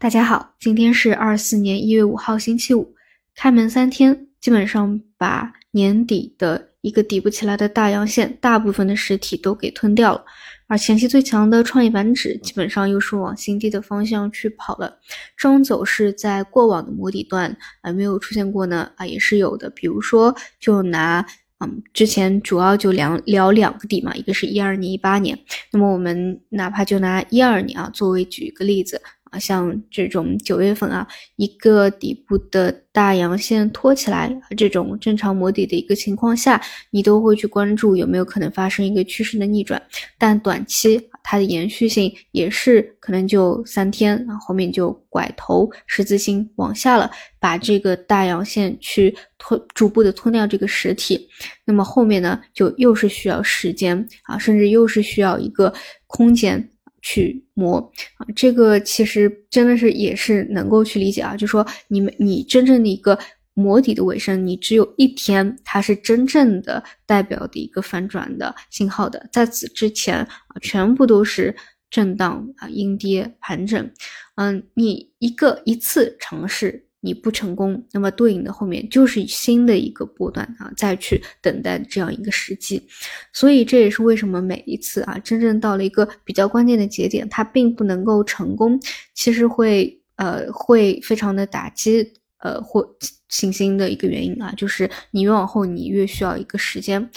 [0.00, 2.94] 大家好，今天是二四年一月五号，星期五，
[3.34, 10.24] 开门三天，基本上把年底的一个底不起来的大阳线，大部分的实体都给吞掉了。
[10.68, 15.00] 而前期最强的创业板指，基本上又是往新低的方向去跑了。
[15.36, 19.68] 这种走势在过往的磨底段啊没有出现过呢啊也是有的。
[19.70, 21.26] 比如说，就拿
[21.58, 25.36] 嗯之前主要就两聊两个底嘛，一个是一二年、一八年。
[25.72, 29.02] 那么我们哪怕就拿一二年啊作为举一个例子。
[29.30, 31.06] 啊，像这种九月份啊，
[31.36, 36.60] 一个底部的大阳线托起来，这种正常磨底的一个情况下，
[36.90, 39.80] 你都会去关注有没有可能发生一个趋势的逆转。
[40.18, 51.28] 但短期它的延续性也是可能就三天，啊，后面就拐头十字星往下了，把这个大阳线去吞，逐步的吞掉这个实体。
[51.64, 55.72] 那么后面呢，就又是需要时间啊，甚至又是需要一个
[56.06, 56.70] 空间。
[57.02, 57.78] 去磨
[58.16, 63.18] 啊，这个其实真的是也是能够去理解啊，就说你们你真正的一个
[63.54, 70.28] 磨底的尾声，你只有一天，它是真正的代表的一个反转的信号的，在此之前啊，
[70.60, 71.54] 全部都是
[71.90, 73.90] 震荡啊，阴跌盘整，
[74.36, 76.87] 嗯，你一个一次尝试。
[77.00, 82.82] 你不成功，那么对应的后面就是新的一个波段啊，再去等待这样一个时机。
[83.32, 88.80] 所以这也是为什么每一次啊，真正到了一个比较关键的节点，它并不能够成功，
[89.14, 92.88] 其实会呃会非常的打击呃或
[93.28, 97.08] 信心的一个原因啊，就是你越往后你越需要一个时间，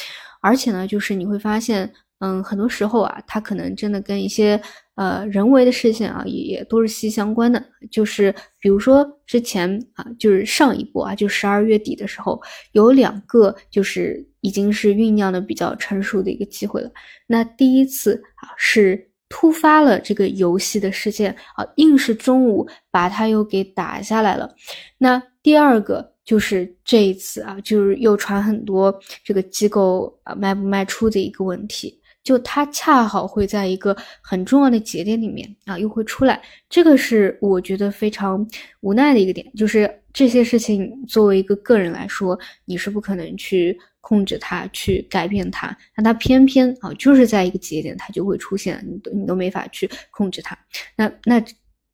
[0.42, 1.92] 而且呢，就是你会发现。
[2.22, 4.62] 嗯，很多时候啊，它可能真的跟一些
[4.94, 7.64] 呃人为的事件啊，也也都是息息相关的。
[7.90, 12.40] 就是比如说之前啊，就是上一波啊，就十二月底的时候，
[12.74, 16.92] 有两个就是已经是酝酿的比较成熟的一个机会了。
[17.26, 24.54] 那第一次啊，是突发了这个游戏的事件啊，硬是中午把它又给打下来了。
[25.00, 32.00] 那第二个就是这一次啊，就是又传很多这个机构啊卖不卖出的一个问题。
[32.24, 38.48] 就它恰好会在一个很重要的节点里面啊，又会出来，这个是我觉得非常
[38.82, 39.52] 无奈的一个点。
[39.56, 50.58] 就是这些事情作为一个个人来说，你是不可能去控制它、去改变它，但它偏偏啊，就是在一个节点它就会出现，你都你都没法去控制它。
[50.96, 51.44] 那那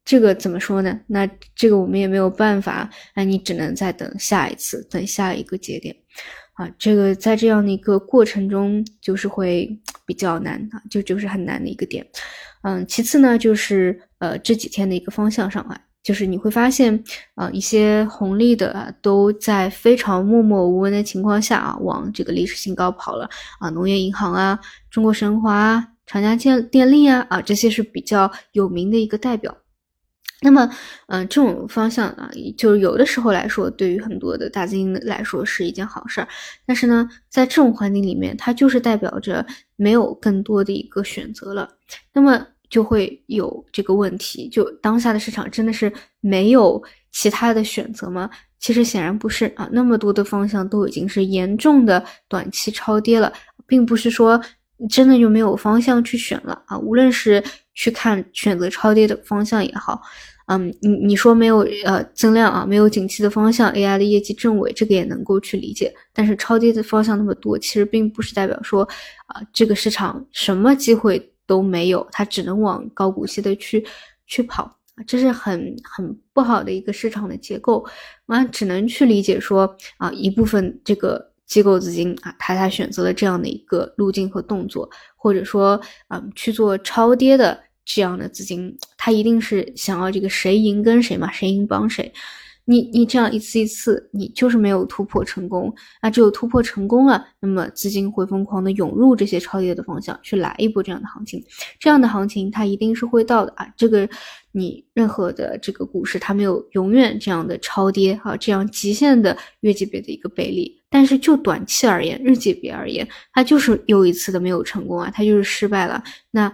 [0.04, 1.00] 这个怎么说呢？
[1.06, 5.96] 那这个我们也没有办法，那你只能再等下一次，等下一个节点。
[6.54, 9.70] 啊，这个在这样的一个过程中，就是会
[10.08, 12.04] 比较难啊，就就是很难的一个点。
[12.64, 17.04] 嗯，其次呢，就是呃这几天的一个方向上啊，就是你会发现
[17.36, 23.30] 啊一些红利的啊都在非常默默无闻的情况下啊，往这个历史新高跑了
[23.60, 24.60] 啊，农业银行啊，
[24.90, 29.56] 中国神华啊、长江建电力啊啊这些是比较有名的一个代表。
[30.42, 30.70] 那么，
[31.08, 36.28] 嗯，这种方向啊，就是有的时候来说，对于很多的大资金来说是一件好事儿。
[36.66, 39.44] 但是呢，在这种环境里面，它就是代表着
[39.76, 41.68] 没有更多的一个选择了。
[42.14, 48.30] 那么就会有这个问题：就当下的市场真的是没有其他的选择吗？
[48.60, 49.68] 其实显然不是啊。
[49.72, 53.34] 那么多的方向都已经是严重的短期超跌了，
[53.66, 54.40] 并不是说
[54.90, 56.78] 真的就没有方向去选了啊。
[56.78, 57.44] 无论是
[57.74, 60.02] 去看选择超跌的方向也好，
[60.48, 65.94] 嗯，你你说没有呃增量啊，没有景气的方向，AI 的业绩正尾，这个也能够去理解。
[66.14, 68.88] 但是超跌的方向那么多，其实并不是代表说
[69.28, 73.86] 啊这个市场什么机会都没有，它只能往高股息的去
[74.26, 77.86] 去跑这是很很不好的一个市场的结构。
[78.28, 87.60] 完只能去理解说啊一部分这个机构资金啊，他他选择了这样的一个路径和动作，或者说嗯去做超跌的。
[87.90, 92.14] 这样的资金，他一定是想要这个谁赢跟谁嘛，谁赢帮谁。
[92.70, 95.74] 你你这样一次一次，你就是没有突破成功。
[96.02, 101.42] 那只有突破成功了，那么资金会疯狂的涌入这些超跌的方向，去来一波这样的行情。
[101.80, 103.66] 这样的行情它一定是会到的啊。
[103.78, 104.08] 这个
[104.52, 110.70] 你任何的这个股市，它没有永远这样的超跌啊，这样极限的月级别的一个背离。
[110.90, 116.04] 但是就短期而言，日级别而言，它就是又一次的没有成功啊，它就是失败了。
[116.32, 116.54] 那。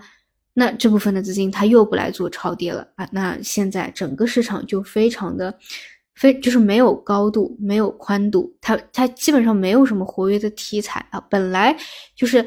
[0.55, 5.51] 那这部分的资金它又不来做超跌了啊，那现在整个市场就非常的
[6.15, 11.19] 非就是没有高度，没有宽度，它它基本上没有什么活跃的题材啊。
[11.29, 11.75] 本来
[12.15, 12.45] 就是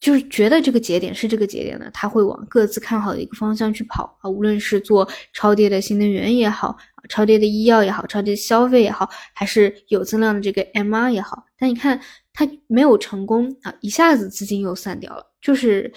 [0.00, 4.28] 就是觉得这个节点是这个节点的，它会往各自看好的一个方向去跑啊。
[4.28, 6.76] 无论是做超跌的新能源也好，
[7.08, 12.00] 超跌的医药也好，超跌消费也好，还是有增量的这个 MR 也好，但你看
[12.32, 15.92] 它没有成功啊，一下子资金又散掉了，就是。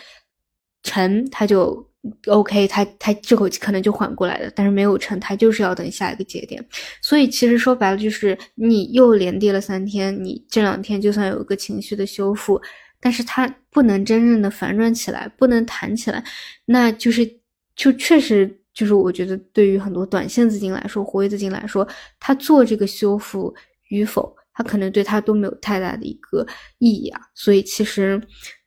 [0.88, 1.90] 沉，它就
[2.28, 6.64] OK，他他这口气可能就缓过来了，但是没有成，他就是要等下一个节点。
[7.02, 12.62] 所以其实说白了就是你又连跌了三天，你这两天就算有一个情绪的修复，
[13.00, 16.24] 但是它不能真正的反转起来，不能弹起来，
[16.66, 17.28] 那就是
[17.76, 21.88] 就确实就是我觉得对于很多短线资金来说，活跃资金来说，
[22.20, 23.52] 他做这个修复
[23.90, 26.46] 与否，他可能对他都没有太大的一个
[26.78, 27.22] 意义啊。
[27.34, 28.22] 所以其实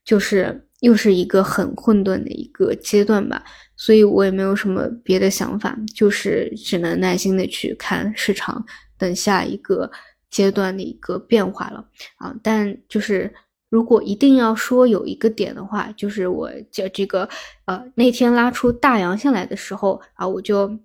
[0.05, 0.65] 就是。
[0.81, 3.43] 又是一个很混沌的一个阶段吧，
[3.77, 8.65] 所以我也没有什么别的想法，就是只能耐心的去看市场，
[8.97, 9.91] 等下一个
[10.31, 11.85] 阶段的一个变化了
[12.19, 12.35] 啊。
[12.43, 13.33] 但就是
[13.69, 17.29] 如果一定要说有一个点的话，就是我这这个
[17.67, 20.79] 呃那天拉出大阳线来的时候啊，我就。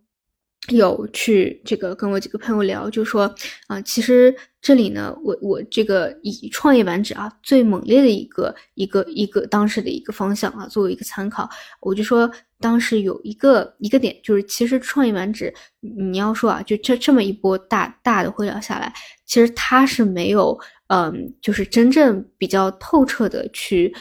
[0.70, 3.34] 有去这个跟我几个朋友聊，就说
[3.68, 11.50] 啊，其实这里呢，我我这个以创业板指啊最猛烈的一个一个一个当时的一个方向啊作为一个参考，
[11.82, 12.32] 我就说
[12.62, 18.94] 当时有一个一个点，就是其实创业板指你要说啊，就这这么一波大大的回调下来，
[19.26, 20.58] 其实它是没有
[20.88, 23.94] 嗯，就是真正比较透彻的去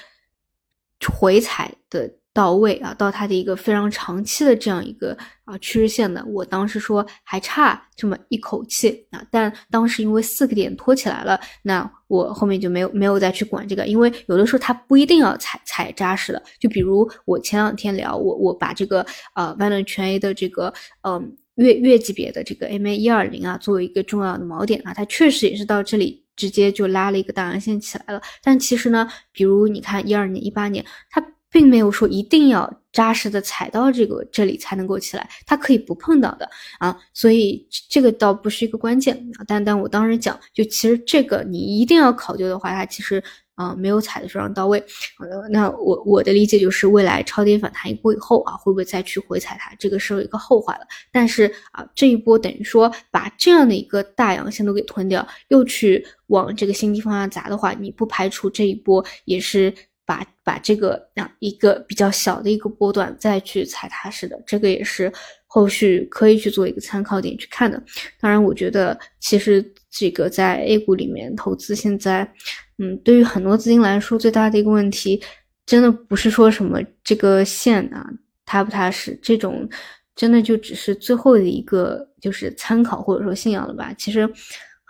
[1.13, 2.09] 回踩的。
[2.35, 5.15] 到位啊，到它的一个非常长期的这样一个
[5.45, 19.05] 啊趋势线的，我当时说还差这么一口气啊，但当时因为四个点拖起来了，那我后面就没有没有再去管这个，因为有的时候它不一定要踩踩扎实的，就比如我前两天聊，我我把这个
[19.35, 31.23] 呃万能全 A 的这个嗯月月级别的这个 MA 一二零啊作为一个重要的锚点啊，它确实也是到这里直接就拉了一个大阳线起来了，但其实呢，比如你看一二年、一八年，它。
[31.53, 39.45] 并没有说一定要扎实的踩到这个这里才能够起来，它可以不碰到的啊，所以这个倒不是一个关键啊。
[39.47, 43.23] 但但我当时讲，就其实这个你一定要考究的话，它其实
[43.55, 44.79] 啊没有踩的非常到位。
[45.21, 50.87] 呃，那我我的理解就是，未来超跌反弹一波以后啊，会不会再去回踩它，这个是有一个后话了。
[51.11, 59.73] 但是啊，这一波等于说把这样的一个大阳线都给吞掉，又去往这个新低方向砸的话，你不排除这一波也是。
[60.05, 65.13] 把把这个样一个比较小的一个波段再去踩踏实的，这个也是
[65.47, 67.83] 后续可以去做一个参考点去看的。
[68.21, 72.31] 当然，我觉得其实这个在 A 股里面投资现在，
[72.79, 75.23] 嗯，对于很多资金来说，最大的一个问题，
[75.65, 78.07] 真的不是说什么这个线啊
[78.45, 79.69] 踏不踏实，这种
[80.17, 83.95] 真的就只是最后的一个就是参考或者说信仰了吧。
[83.97, 84.29] 其实。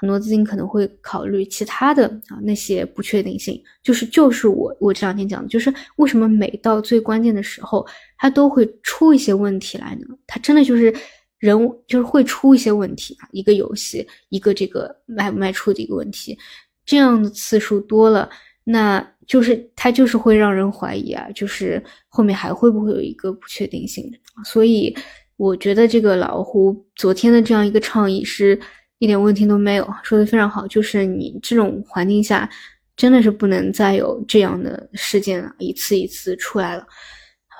[0.02, 7.86] 很多资金可能会考虑其他的啊那些不确定性，就是就是我我这两天讲的，就是为什么每到最关键的时候，
[8.18, 10.06] 它都会出一些问题来呢？
[10.26, 10.92] 它真的就是
[11.38, 11.56] 人
[11.86, 16.36] 就是会出一些问题啊，一个游戏一个这个卖不卖出的一个问题，
[16.84, 18.28] 这样的次数多了，
[18.64, 24.12] 那就是它就是会让人怀疑啊，就是后面还会不会有一个不确定性？
[24.44, 24.92] 所以
[25.36, 28.58] 我觉得这个老胡昨天的这样一个倡议是。
[29.02, 30.64] 一点问题都没有，说的非常好。
[30.68, 32.48] 就是你这种环境下，
[32.96, 36.86] 真的是不能再有这样的事件一次一次出来了。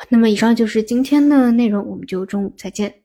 [0.09, 3.01] 那么，以上就是今天的内容，我们就中午再见。